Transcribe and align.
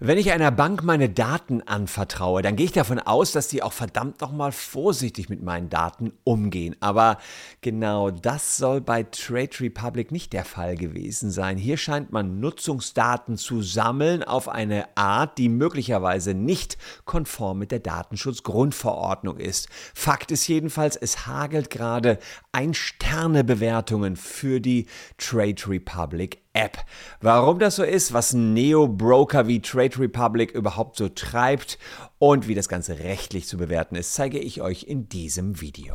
Wenn 0.00 0.16
ich 0.16 0.30
einer 0.30 0.52
Bank 0.52 0.84
meine 0.84 1.08
Daten 1.08 1.60
anvertraue, 1.62 2.40
dann 2.40 2.54
gehe 2.54 2.66
ich 2.66 2.72
davon 2.72 3.00
aus, 3.00 3.32
dass 3.32 3.48
die 3.48 3.64
auch 3.64 3.72
verdammt 3.72 4.20
nochmal 4.20 4.52
vorsichtig 4.52 5.28
mit 5.28 5.42
meinen 5.42 5.70
Daten 5.70 6.12
umgehen. 6.22 6.76
Aber 6.78 7.18
genau 7.62 8.12
das 8.12 8.58
soll 8.58 8.80
bei 8.80 9.02
Trade 9.02 9.50
Republic 9.58 10.12
nicht 10.12 10.32
der 10.34 10.44
Fall 10.44 10.76
gewesen 10.76 11.32
sein. 11.32 11.56
Hier 11.56 11.76
scheint 11.76 12.12
man 12.12 12.38
Nutzungsdaten 12.38 13.36
zu 13.36 13.60
sammeln 13.60 14.22
auf 14.22 14.48
eine 14.48 14.86
Art, 14.96 15.36
die 15.36 15.48
möglicherweise 15.48 16.32
nicht 16.32 16.78
konform 17.04 17.58
mit 17.58 17.72
der 17.72 17.80
Datenschutzgrundverordnung 17.80 19.38
ist. 19.38 19.68
Fakt 19.94 20.30
ist 20.30 20.46
jedenfalls, 20.46 20.94
es 20.94 21.26
hagelt 21.26 21.70
gerade 21.70 22.20
Ein-Sterne-Bewertungen 22.52 24.14
für 24.14 24.60
die 24.60 24.86
Trade 25.16 25.60
Republic 25.66 26.40
App. 26.58 26.78
Warum 27.20 27.58
das 27.58 27.76
so 27.76 27.84
ist, 27.84 28.12
was 28.12 28.32
ein 28.32 28.52
Neo-Broker 28.52 29.46
wie 29.46 29.60
Trade 29.60 29.98
Republic 29.98 30.50
überhaupt 30.50 30.96
so 30.96 31.08
treibt 31.08 31.78
und 32.18 32.48
wie 32.48 32.54
das 32.54 32.68
Ganze 32.68 32.98
rechtlich 32.98 33.46
zu 33.46 33.56
bewerten 33.56 33.94
ist, 33.94 34.14
zeige 34.14 34.38
ich 34.38 34.60
euch 34.60 34.82
in 34.82 35.08
diesem 35.08 35.60
Video. 35.60 35.94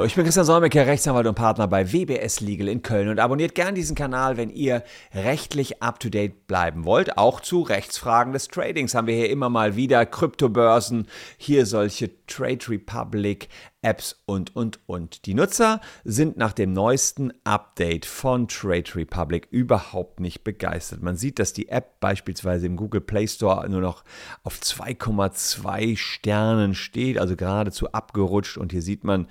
Hallo, 0.00 0.06
ich 0.06 0.14
bin 0.14 0.24
Christian 0.24 0.46
Solmecke, 0.46 0.86
Rechtsanwalt 0.86 1.26
und 1.26 1.34
Partner 1.34 1.68
bei 1.68 1.92
WBS 1.92 2.40
Legal 2.40 2.68
in 2.68 2.80
Köln 2.80 3.10
und 3.10 3.18
abonniert 3.18 3.54
gern 3.54 3.74
diesen 3.74 3.94
Kanal, 3.94 4.38
wenn 4.38 4.48
ihr 4.48 4.82
rechtlich 5.12 5.82
up-to-date 5.82 6.46
bleiben 6.46 6.86
wollt. 6.86 7.18
Auch 7.18 7.40
zu 7.40 7.60
Rechtsfragen 7.60 8.32
des 8.32 8.48
Tradings 8.48 8.94
haben 8.94 9.08
wir 9.08 9.14
hier 9.14 9.28
immer 9.28 9.50
mal 9.50 9.76
wieder 9.76 10.06
Kryptobörsen, 10.06 11.06
hier 11.36 11.66
solche 11.66 12.10
Trade 12.26 12.66
Republic 12.68 13.50
Apps 13.82 14.22
und, 14.26 14.54
und, 14.56 14.78
und. 14.86 15.24
Die 15.26 15.34
Nutzer 15.34 15.80
sind 16.04 16.36
nach 16.36 16.52
dem 16.52 16.72
neuesten 16.72 17.32
Update 17.44 18.04
von 18.04 18.46
Trade 18.46 18.94
Republic 18.94 19.48
überhaupt 19.50 20.20
nicht 20.20 20.44
begeistert. 20.44 21.02
Man 21.02 21.16
sieht, 21.16 21.38
dass 21.38 21.54
die 21.54 21.68
App 21.68 21.98
beispielsweise 22.00 22.66
im 22.66 22.76
Google 22.76 23.00
Play 23.00 23.26
Store 23.26 23.68
nur 23.68 23.80
noch 23.80 24.04
auf 24.42 24.58
2,2 24.58 25.96
Sternen 25.96 26.74
steht, 26.74 27.18
also 27.18 27.36
geradezu 27.36 27.92
abgerutscht. 27.92 28.58
Und 28.58 28.72
hier 28.72 28.82
sieht 28.82 29.04
man, 29.04 29.28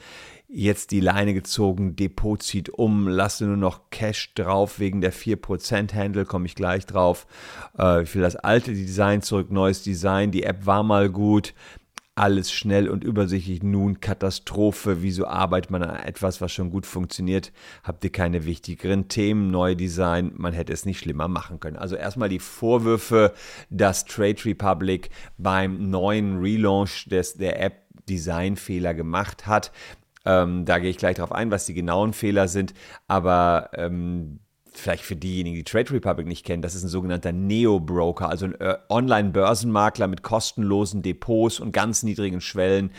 jetzt 0.50 0.92
die 0.92 1.00
Leine 1.00 1.34
gezogen, 1.34 1.96
Depot 1.96 2.42
zieht 2.42 2.70
um, 2.70 3.08
lasse 3.08 3.46
nur 3.46 3.58
noch 3.58 3.92
Cash 3.92 4.34
drauf 4.34 4.80
wegen 4.80 5.00
der 5.00 5.14
4% 5.14 5.94
Handle, 5.94 6.26
komme 6.26 6.48
ich 6.48 6.56
gleich 6.56 6.86
drauf. 6.86 7.28
Äh, 7.78 8.04
ich 8.04 8.16
will 8.16 8.24
das 8.24 8.36
alte 8.36 8.74
Design 8.74 9.22
zurück, 9.22 9.52
neues 9.52 9.84
Design, 9.84 10.32
die 10.32 10.44
App 10.44 10.66
war 10.66 10.84
mal 10.84 11.10
gut, 11.10 11.54
alles 12.16 12.52
schnell 12.52 12.90
und 12.90 13.04
übersichtlich, 13.04 13.64
nun 13.64 14.02
Katastrophe, 14.02 15.02
wieso 15.02 15.26
arbeitet 15.26 15.72
man 15.72 15.84
an 15.84 15.96
etwas, 16.04 16.42
was 16.42 16.52
schon 16.52 16.70
gut 16.70 16.86
funktioniert, 16.86 17.54
habt 17.84 18.04
ihr 18.04 18.12
keine 18.12 18.46
wichtigeren 18.46 19.08
Themen, 19.08 19.52
neu 19.52 19.76
Design, 19.76 20.34
man 20.36 20.52
hätte 20.52 20.74
es 20.74 20.86
nicht 20.86 21.00
schlimmer 21.00 21.30
machen 21.30 21.60
können. 21.60 21.78
Also 21.78 21.96
erstmal 21.96 22.28
die 22.28 22.40
Vorwürfe, 22.40 23.34
dass 23.70 24.04
Trade 24.04 24.44
Republic 24.44 25.12
beim 25.38 25.90
neuen 25.90 26.40
Relaunch 26.40 27.08
des, 27.08 27.36
der 27.36 27.62
App 27.62 27.90
Designfehler 28.10 28.94
gemacht 28.94 29.48
hat. 29.48 29.72
Ähm, 30.26 30.66
da 30.66 30.80
gehe 30.80 30.90
ich 30.90 30.98
gleich 30.98 31.16
darauf 31.16 31.32
ein, 31.32 31.52
was 31.52 31.66
die 31.66 31.74
genauen 31.74 32.14
Fehler 32.14 32.48
sind. 32.48 32.74
Aber 33.08 33.70
ähm, 33.74 34.40
vielleicht 34.74 35.04
für 35.04 35.16
diejenigen, 35.16 35.56
die 35.56 35.64
Trade 35.64 35.92
Republic 35.92 36.28
nicht 36.28 36.46
kennen, 36.46 36.62
das 36.62 36.76
ist 36.76 36.84
ein 36.84 36.90
sogenannter 36.90 37.32
Neo-Broker, 37.32 38.30
also 38.30 38.46
ein 38.46 38.60
äh, 38.60 38.78
Online-Börsenmakler 38.90 40.08
mit 40.08 40.24
kostenlosen 40.24 41.02
Depots 41.02 41.60
und 41.60 41.72
ganz 41.72 42.04
niedrigen 42.04 42.42
Schwellen, 42.42 42.92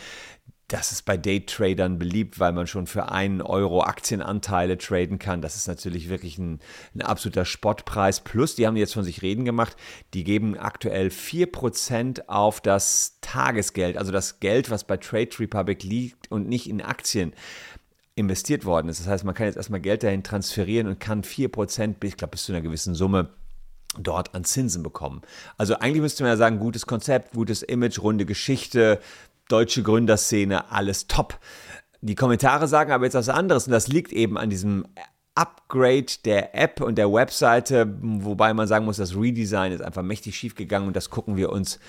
das 0.71 0.93
ist 0.93 1.03
bei 1.03 1.17
Daytradern 1.17 1.99
beliebt, 1.99 2.39
weil 2.39 2.53
man 2.53 2.65
schon 2.65 2.87
für 2.87 3.11
einen 3.11 3.41
Euro 3.41 3.83
Aktienanteile 3.83 4.77
traden 4.77 5.19
kann. 5.19 5.41
Das 5.41 5.57
ist 5.57 5.67
natürlich 5.67 6.07
wirklich 6.07 6.37
ein, 6.37 6.61
ein, 6.95 7.01
absoluter 7.01 7.43
Spottpreis. 7.43 8.21
Plus, 8.21 8.55
die 8.55 8.65
haben 8.65 8.77
jetzt 8.77 8.93
von 8.93 9.03
sich 9.03 9.21
reden 9.21 9.43
gemacht, 9.43 9.75
die 10.13 10.23
geben 10.23 10.57
aktuell 10.57 11.07
4% 11.07 12.27
auf 12.27 12.61
das 12.61 13.17
Tagesgeld, 13.19 13.97
also 13.97 14.13
das 14.13 14.39
Geld, 14.39 14.69
was 14.69 14.85
bei 14.85 14.95
Trade 14.95 15.31
Republic 15.39 15.83
liegt 15.83 16.31
und 16.31 16.47
nicht 16.47 16.69
in 16.69 16.81
Aktien 16.81 17.33
investiert 18.15 18.63
worden 18.63 18.87
ist. 18.87 19.01
Das 19.01 19.07
heißt, 19.07 19.25
man 19.25 19.35
kann 19.35 19.47
jetzt 19.47 19.57
erstmal 19.57 19.81
Geld 19.81 20.03
dahin 20.03 20.23
transferieren 20.23 20.87
und 20.87 21.01
kann 21.01 21.23
4%, 21.23 21.95
ich 22.03 22.15
glaube 22.15 22.31
bis 22.31 22.45
zu 22.45 22.53
einer 22.53 22.61
gewissen 22.61 22.95
Summe, 22.95 23.29
dort 23.97 24.33
an 24.35 24.45
Zinsen 24.45 24.83
bekommen. 24.83 25.21
Also 25.57 25.75
eigentlich 25.75 26.01
müsste 26.01 26.23
man 26.23 26.31
ja 26.31 26.37
sagen, 26.37 26.59
gutes 26.59 26.87
Konzept, 26.87 27.33
gutes 27.33 27.61
Image, 27.61 27.99
runde 27.99 28.25
Geschichte, 28.25 28.99
deutsche 29.51 29.83
Gründerszene, 29.83 30.71
alles 30.71 31.07
top. 31.07 31.39
Die 32.01 32.15
Kommentare 32.15 32.67
sagen 32.67 32.91
aber 32.91 33.05
jetzt 33.05 33.13
was 33.13 33.29
anderes 33.29 33.67
und 33.67 33.73
das 33.73 33.87
liegt 33.87 34.11
eben 34.11 34.37
an 34.37 34.49
diesem 34.49 34.85
Upgrade 35.33 36.07
der 36.25 36.53
App 36.61 36.81
und 36.81 36.97
der 36.97 37.11
Webseite, 37.11 37.97
wobei 38.01 38.53
man 38.53 38.67
sagen 38.67 38.83
muss, 38.83 38.97
das 38.97 39.15
Redesign 39.15 39.71
ist 39.71 39.81
einfach 39.81 40.03
mächtig 40.03 40.35
schief 40.35 40.55
gegangen 40.55 40.87
und 40.87 40.95
das 40.95 41.09
gucken 41.09 41.37
wir 41.37 41.53
uns 41.53 41.79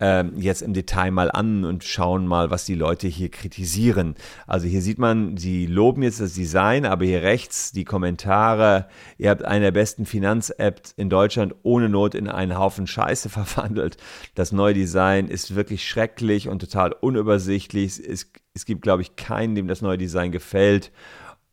ähm, 0.00 0.32
jetzt 0.36 0.62
im 0.62 0.74
Detail 0.74 1.12
mal 1.12 1.30
an 1.30 1.64
und 1.64 1.84
schauen 1.84 2.26
mal, 2.26 2.50
was 2.50 2.64
die 2.64 2.74
Leute 2.74 3.06
hier 3.06 3.30
kritisieren. 3.30 4.16
Also 4.48 4.66
hier 4.66 4.82
sieht 4.82 4.98
man, 4.98 5.36
sie 5.36 5.66
loben 5.66 6.02
jetzt 6.02 6.20
das 6.20 6.34
Design, 6.34 6.84
aber 6.84 7.04
hier 7.04 7.22
rechts 7.22 7.70
die 7.70 7.84
Kommentare. 7.84 8.88
Ihr 9.16 9.30
habt 9.30 9.44
eine 9.44 9.66
der 9.66 9.72
besten 9.72 10.04
Finanz-Apps 10.04 10.92
in 10.96 11.08
Deutschland 11.08 11.54
ohne 11.62 11.88
Not 11.88 12.16
in 12.16 12.26
einen 12.26 12.58
Haufen 12.58 12.88
Scheiße 12.88 13.28
verwandelt. 13.28 13.96
Das 14.34 14.50
neue 14.50 14.74
Design 14.74 15.28
ist 15.28 15.54
wirklich 15.54 15.88
schrecklich 15.88 16.48
und 16.48 16.58
total 16.58 16.92
unübersichtlich. 16.92 18.00
Es, 18.04 18.32
es 18.54 18.66
gibt, 18.66 18.82
glaube 18.82 19.02
ich, 19.02 19.14
keinen, 19.14 19.54
dem 19.54 19.68
das 19.68 19.82
neue 19.82 19.98
Design 19.98 20.32
gefällt 20.32 20.90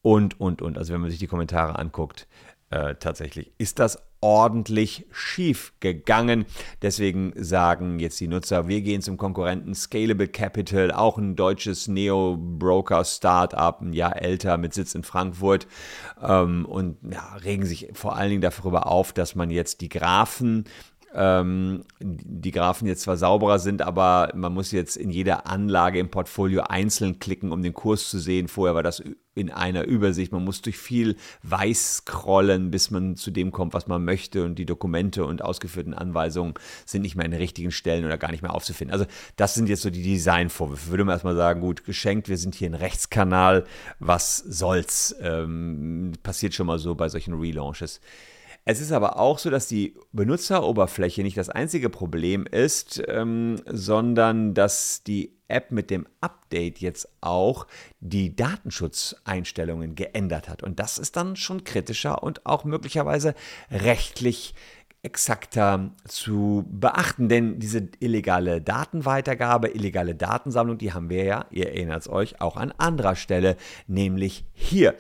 und, 0.05 0.39
und, 0.39 0.61
und. 0.61 0.77
Also 0.77 0.93
wenn 0.93 1.01
man 1.01 1.09
sich 1.09 1.17
die 1.17 1.25
Kommentare 1.25 1.79
anguckt, 1.79 2.27
äh, 2.69 2.93
tatsächlich 2.93 3.51
ist 3.57 3.79
das 3.79 3.97
ordentlich 4.21 5.07
schief 5.11 5.73
gegangen. 5.79 6.45
Deswegen 6.83 7.33
sagen 7.35 7.97
jetzt 7.97 8.19
die 8.19 8.27
Nutzer, 8.27 8.67
wir 8.67 8.81
gehen 8.81 9.01
zum 9.01 9.17
Konkurrenten 9.17 9.73
Scalable 9.73 10.27
Capital, 10.27 10.91
auch 10.91 11.17
ein 11.17 11.35
deutsches 11.35 11.88
Neo-Broker-Startup, 11.88 13.81
ein 13.81 13.94
Jahr 13.94 14.21
älter 14.21 14.57
mit 14.57 14.75
Sitz 14.75 14.94
in 14.94 15.01
Frankfurt 15.01 15.65
ähm, 16.21 16.67
und 16.67 16.97
ja, 17.11 17.38
regen 17.44 17.65
sich 17.65 17.89
vor 17.94 18.15
allen 18.15 18.29
Dingen 18.29 18.41
darüber 18.41 18.85
auf, 18.85 19.11
dass 19.11 19.33
man 19.33 19.49
jetzt 19.49 19.81
die 19.81 19.89
Graphen 19.89 20.65
ähm, 21.15 21.83
die 21.99 22.51
Graphen 22.51 22.87
jetzt 22.87 23.01
zwar 23.01 23.17
sauberer 23.17 23.59
sind, 23.59 23.81
aber 23.81 24.31
man 24.35 24.53
muss 24.53 24.71
jetzt 24.71 24.97
in 24.97 25.09
jeder 25.09 25.47
Anlage 25.47 25.99
im 25.99 26.09
Portfolio 26.09 26.63
einzeln 26.63 27.19
klicken, 27.19 27.51
um 27.51 27.63
den 27.63 27.73
Kurs 27.73 28.09
zu 28.09 28.19
sehen. 28.19 28.47
Vorher 28.47 28.75
war 28.75 28.83
das 28.83 29.01
in 29.33 29.51
einer 29.51 29.83
Übersicht. 29.83 30.31
Man 30.31 30.43
muss 30.43 30.61
durch 30.61 30.77
viel 30.77 31.15
weiß 31.43 31.97
scrollen, 31.97 32.71
bis 32.71 32.91
man 32.91 33.15
zu 33.15 33.31
dem 33.31 33.51
kommt, 33.51 33.73
was 33.73 33.87
man 33.87 34.03
möchte. 34.03 34.43
Und 34.43 34.55
die 34.55 34.65
Dokumente 34.65 35.25
und 35.25 35.41
ausgeführten 35.41 35.93
Anweisungen 35.93 36.53
sind 36.85 37.01
nicht 37.01 37.15
mehr 37.15 37.25
an 37.25 37.31
den 37.31 37.41
richtigen 37.41 37.71
Stellen 37.71 38.05
oder 38.05 38.17
gar 38.17 38.31
nicht 38.31 38.41
mehr 38.41 38.53
aufzufinden. 38.53 38.93
Also 38.93 39.05
das 39.35 39.53
sind 39.53 39.69
jetzt 39.69 39.81
so 39.81 39.89
die 39.89 40.03
Designvorwürfe. 40.03 40.89
Würde 40.89 41.05
man 41.05 41.13
erstmal 41.13 41.35
sagen, 41.35 41.61
gut, 41.61 41.85
geschenkt, 41.85 42.29
wir 42.29 42.37
sind 42.37 42.55
hier 42.55 42.69
ein 42.69 42.75
Rechtskanal. 42.75 43.65
Was 43.99 44.37
soll's? 44.37 45.15
Ähm, 45.21 46.13
passiert 46.23 46.53
schon 46.53 46.67
mal 46.67 46.79
so 46.79 46.95
bei 46.95 47.09
solchen 47.09 47.33
Relaunches. 47.33 48.01
Es 48.67 48.81
ist 48.81 48.91
aber 48.91 49.19
auch 49.19 49.37
so, 49.37 49.51
dass 49.51 49.67
die 49.67 49.95
Benutzeroberfläche 50.11 51.21
nicht 51.21 51.37
das 51.37 51.49
einzige 51.49 51.91
Problem 51.91 52.47
ist, 52.47 53.01
ähm, 53.07 53.61
sondern 53.67 54.55
dass 54.55 55.03
die 55.03 55.37
App 55.47 55.69
mit 55.69 55.91
dem 55.91 56.07
Update 56.19 56.79
jetzt 56.79 57.07
auch 57.21 57.67
die 57.99 58.35
Datenschutzeinstellungen 58.35 59.93
geändert 59.93 60.49
hat. 60.49 60.63
Und 60.63 60.79
das 60.79 60.97
ist 60.97 61.15
dann 61.15 61.35
schon 61.35 61.63
kritischer 61.63 62.23
und 62.23 62.47
auch 62.47 62.63
möglicherweise 62.63 63.35
rechtlich 63.69 64.55
exakter 65.05 65.91
zu 66.07 66.65
beachten, 66.67 67.29
denn 67.29 67.59
diese 67.59 67.87
illegale 67.99 68.59
Datenweitergabe, 68.59 69.67
illegale 69.67 70.15
Datensammlung, 70.15 70.79
die 70.79 70.93
haben 70.93 71.11
wir 71.11 71.23
ja, 71.23 71.45
ihr 71.51 71.67
erinnert 71.67 72.07
euch, 72.07 72.41
auch 72.41 72.57
an 72.57 72.73
anderer 72.79 73.15
Stelle, 73.15 73.55
nämlich 73.85 74.45
hier. 74.53 74.95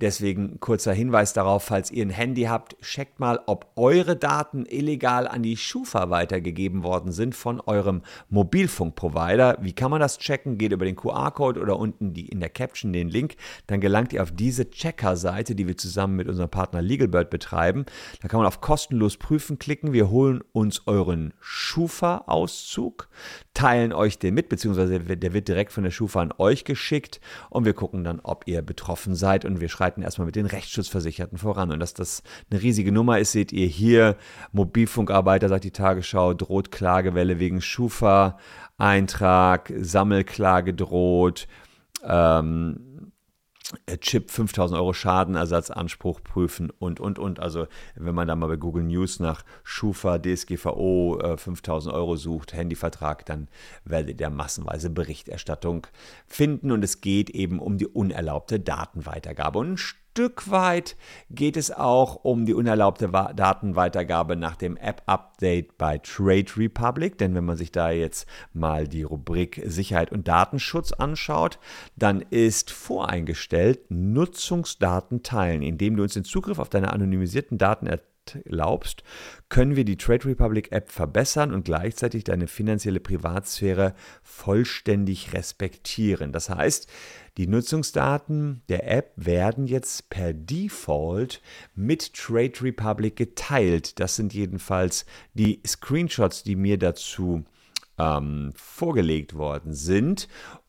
Deswegen 0.00 0.60
kurzer 0.60 0.92
Hinweis 0.92 1.32
darauf, 1.32 1.64
falls 1.64 1.90
ihr 1.90 2.04
ein 2.04 2.10
Handy 2.10 2.42
habt, 2.42 2.80
checkt 2.82 3.18
mal, 3.18 3.40
ob 3.46 3.66
eure 3.74 4.14
Daten 4.14 4.64
illegal 4.64 5.26
an 5.26 5.42
die 5.42 5.56
Schufa 5.56 6.08
weitergegeben 6.08 6.84
worden 6.84 7.10
sind 7.10 7.34
von 7.34 7.60
eurem 7.60 8.02
Mobilfunkprovider. 8.28 9.58
Wie 9.60 9.72
kann 9.72 9.90
man 9.90 10.00
das 10.00 10.18
checken? 10.18 10.56
Geht 10.56 10.70
über 10.70 10.84
den 10.84 10.94
QR-Code 10.94 11.60
oder 11.60 11.78
unten 11.78 12.14
die, 12.14 12.28
in 12.28 12.38
der 12.38 12.48
Caption 12.48 12.92
den 12.92 13.08
Link. 13.08 13.34
Dann 13.66 13.80
gelangt 13.80 14.12
ihr 14.12 14.22
auf 14.22 14.30
diese 14.30 14.70
Checker-Seite, 14.70 15.56
die 15.56 15.66
wir 15.66 15.76
zusammen 15.76 16.14
mit 16.14 16.28
unserem 16.28 16.50
Partner 16.50 16.80
LegalBird 16.80 17.28
betreiben. 17.28 17.84
Da 18.22 18.28
kann 18.28 18.38
man 18.38 18.46
auf 18.46 18.60
kostenlos 18.60 19.16
prüfen 19.16 19.58
klicken. 19.58 19.92
Wir 19.92 20.10
holen 20.10 20.44
uns 20.52 20.86
euren 20.86 21.34
Schufa-Auszug, 21.40 23.08
teilen 23.52 23.92
euch 23.92 24.20
den 24.20 24.34
mit, 24.34 24.48
beziehungsweise 24.48 25.00
der 25.00 25.32
wird 25.32 25.48
direkt 25.48 25.72
von 25.72 25.82
der 25.82 25.90
Schufa 25.90 26.20
an 26.20 26.32
euch 26.38 26.64
geschickt 26.64 27.20
und 27.50 27.64
wir 27.64 27.74
gucken 27.74 28.04
dann, 28.04 28.20
ob 28.20 28.46
ihr 28.46 28.62
betroffen 28.62 29.16
seid 29.16 29.44
und 29.44 29.60
wir 29.60 29.68
schreiben 29.68 29.87
schreiten 29.88 30.02
erstmal 30.02 30.26
mit 30.26 30.36
den 30.36 30.46
Rechtsschutzversicherten 30.46 31.38
voran. 31.38 31.70
Und 31.70 31.80
dass 31.80 31.94
das 31.94 32.22
eine 32.50 32.60
riesige 32.62 32.92
Nummer 32.92 33.18
ist, 33.18 33.32
seht 33.32 33.52
ihr 33.52 33.66
hier. 33.66 34.16
Mobilfunkarbeiter, 34.52 35.48
sagt 35.48 35.64
die 35.64 35.70
Tagesschau, 35.70 36.34
droht 36.34 36.70
Klagewelle 36.70 37.38
wegen 37.38 37.60
Schufa, 37.60 38.38
Eintrag, 38.76 39.72
Sammelklage 39.78 40.74
droht. 40.74 41.48
Ähm, 42.04 42.80
äh, 43.00 43.07
Chip 44.00 44.30
5000 44.30 44.78
Euro 44.78 44.92
Schadenersatzanspruch 44.92 46.22
prüfen 46.22 46.70
und, 46.78 47.00
und, 47.00 47.18
und. 47.18 47.40
Also 47.40 47.66
wenn 47.94 48.14
man 48.14 48.28
da 48.28 48.36
mal 48.36 48.48
bei 48.48 48.56
Google 48.56 48.84
News 48.84 49.20
nach 49.20 49.44
Schufa, 49.62 50.18
DSGVO 50.18 51.18
äh, 51.20 51.36
5000 51.36 51.94
Euro 51.94 52.16
sucht, 52.16 52.52
Handyvertrag, 52.52 53.26
dann 53.26 53.48
werdet 53.84 54.20
ihr 54.20 54.30
massenweise 54.30 54.90
Berichterstattung 54.90 55.86
finden 56.26 56.72
und 56.72 56.82
es 56.82 57.00
geht 57.00 57.30
eben 57.30 57.58
um 57.58 57.78
die 57.78 57.86
unerlaubte 57.86 58.58
Datenweitergabe. 58.58 59.58
Und 59.58 59.72
ein 59.72 59.78
Stück 60.18 60.50
weit 60.50 60.96
geht 61.30 61.56
es 61.56 61.70
auch 61.70 62.24
um 62.24 62.44
die 62.44 62.52
unerlaubte 62.52 63.08
Datenweitergabe 63.08 64.34
nach 64.34 64.56
dem 64.56 64.76
App-Update 64.76 65.78
bei 65.78 65.98
Trade 65.98 66.46
Republic. 66.56 67.18
Denn 67.18 67.36
wenn 67.36 67.44
man 67.44 67.56
sich 67.56 67.70
da 67.70 67.92
jetzt 67.92 68.26
mal 68.52 68.88
die 68.88 69.04
Rubrik 69.04 69.62
Sicherheit 69.64 70.10
und 70.10 70.26
Datenschutz 70.26 70.90
anschaut, 70.90 71.60
dann 71.94 72.20
ist 72.20 72.72
voreingestellt 72.72 73.92
Nutzungsdaten 73.92 75.22
teilen, 75.22 75.62
indem 75.62 75.96
du 75.96 76.02
uns 76.02 76.14
den 76.14 76.24
Zugriff 76.24 76.58
auf 76.58 76.68
deine 76.68 76.92
anonymisierten 76.92 77.56
Daten 77.56 77.86
erlaubst, 78.44 79.02
können 79.48 79.76
wir 79.76 79.84
die 79.84 79.96
Trade 79.96 80.26
Republic 80.26 80.72
App 80.72 80.90
verbessern 80.90 81.52
und 81.52 81.64
gleichzeitig 81.64 82.24
deine 82.24 82.46
finanzielle 82.46 83.00
Privatsphäre 83.00 83.94
vollständig 84.22 85.32
respektieren. 85.32 86.32
Das 86.32 86.50
heißt, 86.50 86.88
die 87.36 87.46
Nutzungsdaten 87.46 88.62
der 88.68 88.90
App 88.90 89.12
werden 89.16 89.66
jetzt 89.66 90.10
per 90.10 90.32
Default 90.32 91.40
mit 91.74 92.14
Trade 92.14 92.54
Republic 92.62 93.16
geteilt. 93.16 94.00
Das 94.00 94.16
sind 94.16 94.34
jedenfalls 94.34 95.06
die 95.34 95.60
Screenshots, 95.64 96.42
die 96.42 96.56
mir 96.56 96.78
dazu 96.78 97.44
ähm, 97.98 98.52
vorgelegt 98.54 99.34
worden 99.34 99.74
sind. 99.74 100.28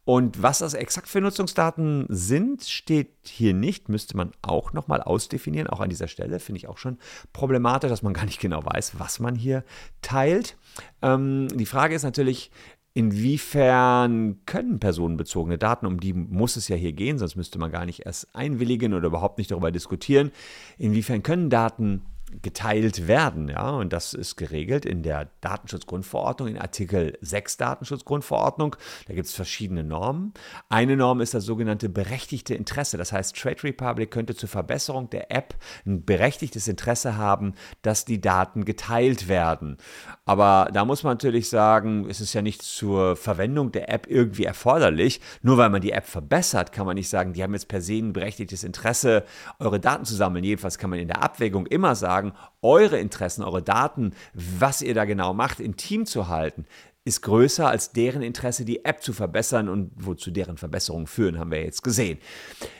Und 0.09 0.41
was 0.41 0.57
das 0.57 0.73
exakt 0.73 1.07
für 1.07 1.21
Nutzungsdaten 1.21 2.07
sind, 2.09 2.63
steht 2.63 3.11
hier 3.25 3.53
nicht, 3.53 3.89
müsste 3.89 4.17
man 4.17 4.31
auch 4.41 4.73
nochmal 4.73 5.03
ausdefinieren. 5.03 5.67
Auch 5.67 5.81
an 5.81 5.91
dieser 5.91 6.07
Stelle 6.07 6.39
finde 6.39 6.57
ich 6.57 6.67
auch 6.67 6.79
schon 6.79 6.97
problematisch, 7.31 7.91
dass 7.91 8.01
man 8.01 8.15
gar 8.15 8.25
nicht 8.25 8.39
genau 8.39 8.65
weiß, 8.65 8.93
was 8.97 9.19
man 9.19 9.35
hier 9.35 9.63
teilt. 10.01 10.57
Ähm, 11.03 11.47
die 11.53 11.67
Frage 11.67 11.93
ist 11.93 12.01
natürlich, 12.01 12.49
Inwiefern 12.95 14.39
können 14.47 14.79
personenbezogene 14.79 15.59
Daten, 15.59 15.85
um 15.85 15.99
die 15.99 16.11
muss 16.11 16.55
es 16.55 16.67
ja 16.69 16.75
hier 16.75 16.91
gehen, 16.91 17.19
sonst 17.19 17.35
müsste 17.35 17.59
man 17.59 17.71
gar 17.71 17.85
nicht 17.85 18.07
erst 18.07 18.35
einwilligen 18.35 18.95
oder 18.95 19.07
überhaupt 19.07 19.37
nicht 19.37 19.51
darüber 19.51 19.71
diskutieren, 19.71 20.31
inwiefern 20.79 21.21
können 21.21 21.51
Daten 21.51 22.01
geteilt 22.41 23.07
werden. 23.07 23.49
Ja? 23.49 23.71
Und 23.71 23.93
das 23.93 24.13
ist 24.13 24.35
geregelt 24.35 24.85
in 24.85 25.03
der 25.03 25.29
Datenschutzgrundverordnung, 25.41 26.49
in 26.49 26.57
Artikel 26.57 27.17
6 27.21 27.57
Datenschutzgrundverordnung. 27.57 28.75
Da 29.07 29.13
gibt 29.13 29.27
es 29.27 29.33
verschiedene 29.33 29.83
Normen. 29.83 30.33
Eine 30.69 30.95
Norm 30.95 31.21
ist 31.21 31.33
das 31.33 31.45
sogenannte 31.45 31.89
berechtigte 31.89 32.55
Interesse. 32.55 32.97
Das 32.97 33.11
heißt, 33.11 33.35
Trade 33.35 33.63
Republic 33.63 34.11
könnte 34.11 34.35
zur 34.35 34.49
Verbesserung 34.49 35.09
der 35.09 35.31
App 35.31 35.55
ein 35.85 36.05
berechtigtes 36.05 36.67
Interesse 36.67 37.17
haben, 37.17 37.53
dass 37.81 38.05
die 38.05 38.21
Daten 38.21 38.65
geteilt 38.65 39.27
werden. 39.27 39.77
Aber 40.25 40.69
da 40.73 40.85
muss 40.85 41.03
man 41.03 41.13
natürlich 41.13 41.49
sagen, 41.49 42.07
es 42.09 42.21
ist 42.21 42.33
ja 42.33 42.41
nicht 42.41 42.61
zur 42.61 43.15
Verwendung 43.15 43.71
der 43.71 43.91
App 43.91 44.07
irgendwie 44.07 44.45
erforderlich. 44.45 45.21
Nur 45.41 45.57
weil 45.57 45.69
man 45.69 45.81
die 45.81 45.91
App 45.91 46.05
verbessert, 46.05 46.71
kann 46.71 46.85
man 46.85 46.95
nicht 46.95 47.09
sagen, 47.09 47.33
die 47.33 47.43
haben 47.43 47.53
jetzt 47.53 47.67
per 47.67 47.81
se 47.81 47.97
ein 47.97 48.13
berechtigtes 48.13 48.63
Interesse, 48.63 49.23
eure 49.59 49.79
Daten 49.79 50.05
zu 50.05 50.15
sammeln. 50.15 50.43
Jedenfalls 50.43 50.77
kann 50.77 50.89
man 50.89 50.99
in 50.99 51.07
der 51.07 51.23
Abwägung 51.23 51.65
immer 51.65 51.95
sagen, 51.95 52.18
sagen, 52.19 52.33
eure 52.61 52.99
Interessen, 52.99 53.43
eure 53.43 53.61
Daten, 53.61 54.13
was 54.33 54.81
ihr 54.81 54.93
da 54.93 55.05
genau 55.05 55.33
macht, 55.33 55.59
intim 55.59 56.05
zu 56.05 56.27
halten, 56.27 56.65
ist 57.05 57.21
größer 57.21 57.67
als 57.67 57.91
deren 57.91 58.21
Interesse, 58.21 58.65
die 58.65 58.83
App 58.85 59.01
zu 59.01 59.13
verbessern 59.13 59.69
und 59.69 59.91
wozu 59.95 60.31
deren 60.31 60.57
Verbesserungen 60.57 61.07
führen, 61.07 61.39
haben 61.39 61.51
wir 61.51 61.63
jetzt 61.63 61.83
gesehen. 61.83 62.19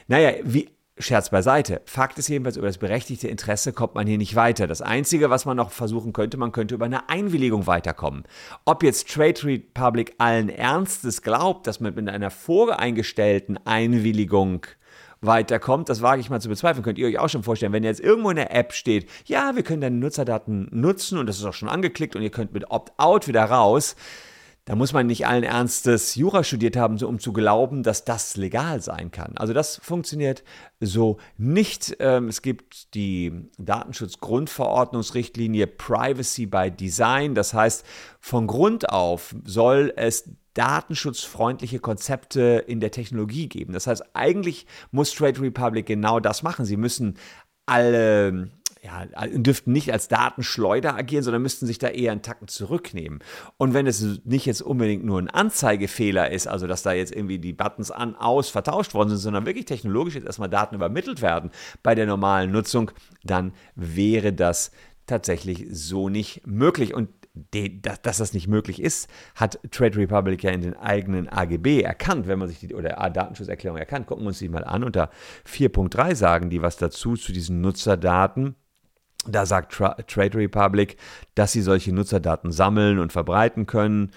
Naja, 0.07 0.33
wie, 0.43 0.69
Scherz 1.01 1.29
beiseite. 1.29 1.81
Fakt 1.85 2.19
ist 2.19 2.27
jedenfalls, 2.27 2.57
über 2.57 2.67
das 2.67 2.77
berechtigte 2.77 3.29
Interesse 3.29 3.71
kommt 3.71 3.95
man 3.95 4.05
hier 4.05 4.17
nicht 4.17 4.35
weiter. 4.35 4.67
Das 4.67 4.81
Einzige, 4.81 5.29
was 5.29 5.45
man 5.45 5.55
noch 5.55 5.71
versuchen 5.71 6.11
könnte, 6.11 6.35
man 6.35 6.51
könnte 6.51 6.75
über 6.75 6.83
eine 6.83 7.07
Einwilligung 7.07 7.67
weiterkommen. 7.67 8.23
Ob 8.65 8.83
jetzt 8.83 9.07
Trade 9.07 9.41
Republic 9.45 10.15
allen 10.17 10.49
Ernstes 10.49 11.21
glaubt, 11.21 11.67
dass 11.67 11.79
man 11.79 11.95
mit 11.95 12.09
einer 12.09 12.29
voreingestellten 12.29 13.57
Einwilligung 13.65 14.65
weiterkommt. 15.21 15.89
Das 15.89 16.01
wage 16.01 16.21
ich 16.21 16.29
mal 16.29 16.41
zu 16.41 16.49
bezweifeln. 16.49 16.83
Könnt 16.83 16.97
ihr 16.97 17.07
euch 17.07 17.19
auch 17.19 17.29
schon 17.29 17.43
vorstellen, 17.43 17.73
wenn 17.73 17.83
jetzt 17.83 17.99
irgendwo 17.99 18.29
in 18.29 18.37
der 18.37 18.55
App 18.55 18.73
steht, 18.73 19.09
ja, 19.25 19.55
wir 19.55 19.63
können 19.63 19.81
deine 19.81 19.97
Nutzerdaten 19.97 20.67
nutzen 20.71 21.17
und 21.17 21.27
das 21.27 21.37
ist 21.37 21.45
auch 21.45 21.53
schon 21.53 21.69
angeklickt 21.69 22.15
und 22.15 22.21
ihr 22.21 22.31
könnt 22.31 22.53
mit 22.53 22.71
Opt-out 22.71 23.27
wieder 23.27 23.45
raus. 23.45 23.95
Da 24.69 24.75
muss 24.75 24.93
man 24.93 25.07
nicht 25.07 25.25
allen 25.25 25.43
Ernstes 25.43 26.13
Jura 26.13 26.43
studiert 26.43 26.77
haben, 26.77 27.03
um 27.03 27.17
zu 27.17 27.33
glauben, 27.33 27.81
dass 27.81 28.05
das 28.05 28.37
legal 28.37 28.81
sein 28.81 29.09
kann. 29.09 29.35
Also 29.35 29.51
das 29.51 29.77
funktioniert 29.77 30.43
so 30.79 31.17
nicht. 31.37 31.97
Ähm, 31.99 32.27
es 32.27 32.43
gibt 32.43 32.93
die 32.93 33.49
Datenschutzgrundverordnungsrichtlinie 33.57 35.65
Privacy 35.65 36.45
by 36.45 36.69
Design. 36.69 37.33
Das 37.33 37.55
heißt, 37.55 37.83
von 38.19 38.45
Grund 38.45 38.89
auf 38.89 39.33
soll 39.43 39.91
es 39.95 40.29
datenschutzfreundliche 40.59 41.79
Konzepte 41.79 42.65
in 42.67 42.81
der 42.81 42.91
Technologie 42.91 43.47
geben. 43.47 43.71
Das 43.71 43.87
heißt, 43.87 44.03
eigentlich 44.13 44.67
muss 44.91 45.15
Trade 45.15 45.39
Republic 45.39 45.85
genau 45.85 46.19
das 46.19 46.43
machen. 46.43 46.65
Sie 46.65 46.75
müssen 46.75 47.17
alle 47.65 48.49
ja, 48.81 49.05
dürften 49.27 49.71
nicht 49.71 49.91
als 49.91 50.07
Datenschleuder 50.07 50.95
agieren, 50.95 51.23
sondern 51.23 51.41
müssten 51.41 51.65
sich 51.65 51.79
da 51.79 51.87
eher 51.87 52.11
einen 52.11 52.21
Tacken 52.21 52.47
zurücknehmen. 52.47 53.19
Und 53.57 53.73
wenn 53.73 53.87
es 53.87 54.21
nicht 54.23 54.45
jetzt 54.45 54.61
unbedingt 54.61 55.03
nur 55.03 55.19
ein 55.19 55.29
Anzeigefehler 55.29 56.31
ist, 56.31 56.47
also 56.47 56.67
dass 56.67 56.83
da 56.83 56.91
jetzt 56.93 57.13
irgendwie 57.13 57.39
die 57.39 57.53
Buttons 57.53 57.91
an, 57.91 58.15
aus 58.15 58.49
vertauscht 58.49 58.93
worden 58.93 59.09
sind, 59.09 59.19
sondern 59.19 59.45
wirklich 59.45 59.65
technologisch 59.65 60.15
jetzt 60.15 60.27
erstmal 60.27 60.49
Daten 60.49 60.75
übermittelt 60.75 61.21
werden 61.21 61.51
bei 61.83 61.95
der 61.95 62.05
normalen 62.05 62.51
Nutzung, 62.51 62.91
dann 63.23 63.53
wäre 63.75 64.33
das 64.33 64.71
tatsächlich 65.07 65.67
so 65.71 66.07
nicht 66.07 66.45
möglich. 66.47 66.93
Und 66.93 67.09
dass 67.33 68.17
das 68.17 68.33
nicht 68.33 68.47
möglich 68.47 68.81
ist, 68.81 69.09
hat 69.35 69.59
Trade 69.71 69.97
Republic 69.97 70.43
ja 70.43 70.51
in 70.51 70.61
den 70.61 70.75
eigenen 70.75 71.29
AGB 71.29 71.81
erkannt, 71.81 72.27
wenn 72.27 72.39
man 72.39 72.47
sich 72.47 72.59
die, 72.59 72.73
oder 72.73 72.91
Datenschutzerklärung 73.09 73.77
erkannt. 73.77 74.07
Gucken 74.07 74.23
wir 74.23 74.29
uns 74.29 74.39
die 74.39 74.49
mal 74.49 74.63
an. 74.63 74.83
Unter 74.83 75.09
4.3 75.47 76.15
sagen 76.15 76.49
die 76.49 76.61
was 76.61 76.77
dazu 76.77 77.15
zu 77.15 77.31
diesen 77.31 77.61
Nutzerdaten. 77.61 78.55
Da 79.27 79.45
sagt 79.45 79.73
Trade 79.73 80.37
Republic, 80.37 80.97
dass 81.35 81.51
sie 81.51 81.61
solche 81.61 81.93
Nutzerdaten 81.93 82.51
sammeln 82.51 82.99
und 82.99 83.11
verbreiten 83.11 83.65
können 83.65 84.11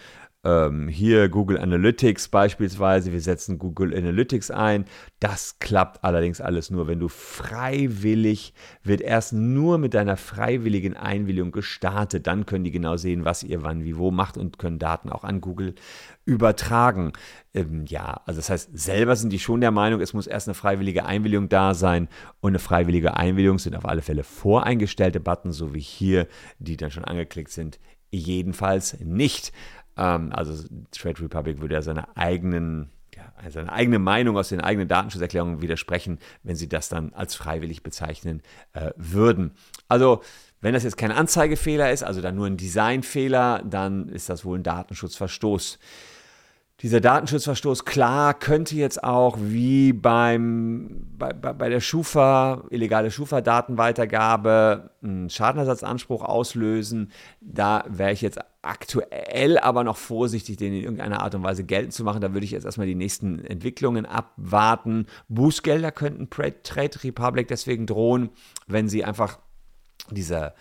ähm, 0.45 0.89
hier 0.89 1.29
Google 1.29 1.59
Analytics 1.59 2.29
beispielsweise, 2.29 3.13
wir 3.13 3.21
setzen 3.21 3.59
Google 3.59 3.97
Analytics 3.97 4.51
ein. 4.51 4.87
Das 5.21 5.61
klappt 5.61 6.03
allerdings 6.03 6.41
alles 6.41 6.71
nur, 6.71 6.89
wenn 6.89 6.99
du 6.99 7.09
freiwillig, 7.09 8.53
wird 8.83 9.01
erst 9.01 9.33
nur 9.33 9.79
mit 9.79 9.95
deiner 9.95 10.17
freiwilligen 10.17 10.97
Einwilligung 10.97 11.53
gestartet. 11.53 12.27
Dann 12.27 12.45
können 12.45 12.65
die 12.65 12.73
genau 12.73 12.97
sehen, 12.97 13.25
was 13.25 13.45
ihr 13.45 13.63
wann, 13.63 13.85
wie, 13.85 13.97
wo 13.97 14.11
macht 14.11 14.37
und 14.37 14.59
können 14.59 14.81
Daten 14.81 15.11
auch 15.11 15.23
an 15.23 15.41
Google 15.41 15.77
übertragen. 16.25 17.13
Ähm, 17.55 17.85
ja, 17.87 18.21
also 18.27 18.39
das 18.39 18.51
heißt, 18.51 18.71
selber 18.77 19.15
sind 19.15 19.33
die 19.33 19.39
schon 19.39 19.61
der 19.61 19.71
Meinung, 19.71 20.01
es 20.01 20.13
muss 20.13 20.27
erst 20.27 20.49
eine 20.49 20.55
freiwillige 20.55 21.05
Einwilligung 21.05 21.49
da 21.49 21.75
sein 21.75 22.09
und 22.41 22.51
eine 22.51 22.59
freiwillige 22.59 23.17
Einwilligung 23.17 23.61
sind 23.61 23.77
auf 23.77 23.87
alle 23.87 24.03
Fälle 24.03 24.25
voreingestellte 24.25 25.21
Buttons, 25.21 25.57
so 25.57 25.73
wie 25.73 25.81
hier, 25.81 26.27
die 26.59 26.77
dann 26.77 26.91
schon 26.91 27.05
angeklickt 27.05 27.51
sind, 27.51 27.79
jedenfalls 28.13 28.99
nicht. 29.01 29.53
Ähm, 29.97 30.33
also 30.33 30.69
Trade 30.91 31.21
Republic 31.21 31.61
würde 31.61 31.75
ja 31.75 31.83
seine 31.83 32.17
eigenen 32.17 32.91
ja, 33.15 33.51
seine 33.51 33.71
eigene 33.71 33.99
Meinung 33.99 34.39
aus 34.39 34.49
den 34.49 34.61
eigenen 34.61 34.89
Datenschutzerklärungen 34.89 35.61
widersprechen, 35.61 36.19
wenn 36.43 36.57
sie 36.57 36.69
das 36.69 36.89
dann 36.89 37.13
als 37.13 37.35
freiwillig 37.35 37.83
bezeichnen 37.83 38.43
äh, 38.73 38.93
würden. 38.97 39.53
Also 39.89 40.23
wenn 40.63 40.75
das 40.75 40.85
jetzt 40.85 40.97
kein 40.97 41.13
Anzeigefehler 41.13 41.91
ist, 41.93 42.05
also 42.05 42.21
dann 42.21 42.37
nur 42.37 42.47
ein 42.47 42.57
Designfehler, 42.57 43.63
dann 43.67 44.09
ist 44.09 44.29
das 44.29 44.45
wohl 44.45 44.59
ein 44.59 44.63
Datenschutzverstoß 44.63 45.79
dieser 46.83 47.01
Datenschutzverstoß, 47.01 47.85
klar, 47.85 48.35
könnte 48.35 48.75
jetzt 48.75 49.05
auch 49.05 49.39
wie 49.41 49.93
beim, 49.93 51.07
bei, 51.17 51.33
bei 51.33 51.69
der 51.69 51.79
Schufa, 51.79 52.65
illegale 52.71 53.13
Schufa-Datenweitergabe, 53.13 54.91
einen 55.01 55.31
Schadenersatzanspruch 55.31 56.23
auslösen. 56.23 57.13
Da 57.41 57.85
wäre 57.89 58.11
ich 58.11 58.21
jetzt 58.21 58.41
aktuell 58.63 59.59
aber 59.59 59.85
noch 59.85 59.97
vorsichtig, 59.97 60.57
den 60.57 60.73
in 60.73 60.83
irgendeiner 60.83 61.23
Art 61.23 61.37
und 61.37 61.45
Weise 61.45 61.63
geltend 61.63 61.93
zu 61.93 62.03
machen. 62.03 62.21
Da 62.21 62.33
würde 62.33 62.45
ich 62.45 62.51
jetzt 62.51 62.65
erstmal 62.65 62.89
die 62.89 62.97
nächsten 62.97 63.45
Entwicklungen 63.45 64.05
abwarten. 64.05 65.07
Bußgelder 65.29 65.93
könnten 65.93 66.31
Trade 66.31 67.05
Republic 67.05 67.47
deswegen 67.47 67.87
drohen, 67.87 68.31
wenn 68.67 68.89
sie 68.89 69.05
einfach 69.05 69.39
diese 70.11 70.55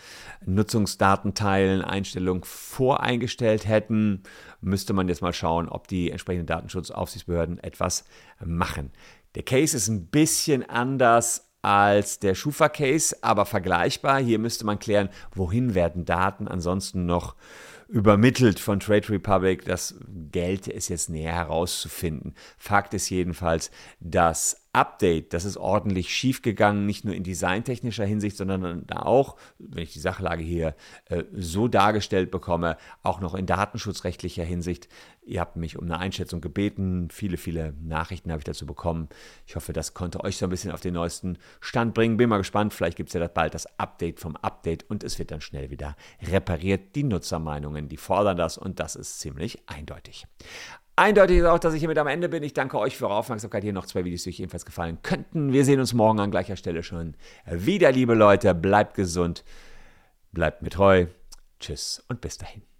Nutzungsdatenteilen 0.45 1.81
Einstellung 1.81 2.45
voreingestellt 2.45 3.67
hätten, 3.67 4.23
müsste 4.61 4.93
man 4.93 5.07
jetzt 5.07 5.21
mal 5.21 5.33
schauen, 5.33 5.67
ob 5.67 5.87
die 5.87 6.11
entsprechenden 6.11 6.47
Datenschutzaufsichtsbehörden 6.47 7.59
etwas 7.59 8.05
machen. 8.43 8.91
Der 9.35 9.43
Case 9.43 9.75
ist 9.75 9.87
ein 9.87 10.07
bisschen 10.07 10.67
anders 10.69 11.51
als 11.61 12.19
der 12.19 12.35
Schufa-Case, 12.35 13.17
aber 13.21 13.45
vergleichbar. 13.45 14.19
Hier 14.19 14.39
müsste 14.39 14.65
man 14.65 14.79
klären, 14.79 15.09
wohin 15.33 15.75
werden 15.75 16.05
Daten 16.05 16.47
ansonsten 16.47 17.05
noch 17.05 17.35
übermittelt 17.87 18.59
von 18.59 18.79
Trade 18.79 19.09
Republic. 19.09 19.65
Das 19.65 19.95
gelte 20.31 20.73
es 20.73 20.87
jetzt 20.87 21.09
näher 21.09 21.33
herauszufinden. 21.33 22.35
Fakt 22.57 22.93
ist 22.93 23.09
jedenfalls, 23.09 23.69
dass 23.99 24.60
Update, 24.73 25.33
das 25.33 25.43
ist 25.43 25.57
ordentlich 25.57 26.15
schiefgegangen, 26.15 26.85
nicht 26.85 27.03
nur 27.03 27.13
in 27.13 27.23
designtechnischer 27.23 28.05
Hinsicht, 28.05 28.37
sondern 28.37 28.89
auch, 28.89 29.35
wenn 29.59 29.83
ich 29.83 29.91
die 29.91 29.99
Sachlage 29.99 30.43
hier 30.43 30.75
äh, 31.05 31.23
so 31.33 31.67
dargestellt 31.67 32.31
bekomme, 32.31 32.77
auch 33.03 33.19
noch 33.19 33.35
in 33.35 33.45
datenschutzrechtlicher 33.45 34.45
Hinsicht. 34.45 34.87
Ihr 35.23 35.41
habt 35.41 35.57
mich 35.57 35.77
um 35.77 35.85
eine 35.85 35.99
Einschätzung 35.99 36.39
gebeten, 36.39 37.09
viele, 37.11 37.37
viele 37.37 37.73
Nachrichten 37.81 38.31
habe 38.31 38.39
ich 38.39 38.45
dazu 38.45 38.65
bekommen. 38.65 39.09
Ich 39.45 39.55
hoffe, 39.55 39.73
das 39.73 39.93
konnte 39.93 40.23
euch 40.23 40.37
so 40.37 40.45
ein 40.45 40.49
bisschen 40.49 40.71
auf 40.71 40.81
den 40.81 40.93
neuesten 40.93 41.37
Stand 41.59 41.93
bringen. 41.93 42.17
Bin 42.17 42.29
mal 42.29 42.37
gespannt, 42.37 42.73
vielleicht 42.73 42.97
gibt 42.97 43.09
es 43.09 43.13
ja 43.13 43.27
bald 43.27 43.53
das 43.53 43.67
Update 43.77 44.19
vom 44.19 44.37
Update 44.37 44.89
und 44.89 45.03
es 45.03 45.19
wird 45.19 45.31
dann 45.31 45.41
schnell 45.41 45.69
wieder 45.69 45.95
repariert. 46.23 46.95
Die 46.95 47.03
Nutzermeinungen, 47.03 47.89
die 47.89 47.97
fordern 47.97 48.37
das 48.37 48.57
und 48.57 48.79
das 48.79 48.95
ist 48.95 49.19
ziemlich 49.19 49.59
eindeutig. 49.67 50.25
Eindeutig 50.95 51.37
ist 51.39 51.45
auch, 51.45 51.59
dass 51.59 51.73
ich 51.73 51.79
hiermit 51.79 51.97
am 51.97 52.07
Ende 52.07 52.29
bin. 52.29 52.43
Ich 52.43 52.53
danke 52.53 52.77
euch 52.77 52.97
für 52.97 53.05
eure 53.05 53.15
Aufmerksamkeit. 53.15 53.63
Hier 53.63 53.73
noch 53.73 53.85
zwei 53.85 54.03
Videos, 54.05 54.23
die 54.23 54.29
euch 54.29 54.39
ebenfalls 54.39 54.65
gefallen 54.65 54.99
könnten. 55.01 55.53
Wir 55.53 55.65
sehen 55.65 55.79
uns 55.79 55.93
morgen 55.93 56.19
an 56.19 56.31
gleicher 56.31 56.55
Stelle 56.55 56.83
schon 56.83 57.15
wieder, 57.45 57.91
liebe 57.91 58.13
Leute. 58.13 58.53
Bleibt 58.53 58.95
gesund, 58.95 59.43
bleibt 60.31 60.61
mir 60.61 60.69
treu. 60.69 61.07
Tschüss 61.59 62.03
und 62.07 62.21
bis 62.21 62.37
dahin. 62.37 62.70